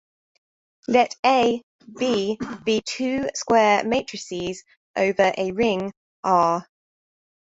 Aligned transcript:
Let 0.87 1.15
"A", 1.23 1.61
"B" 1.99 2.39
be 2.65 2.81
two 2.83 3.29
square 3.35 3.83
matrices 3.83 4.63
over 4.95 5.31
a 5.37 5.51
ring 5.51 5.93
"R". 6.23 6.67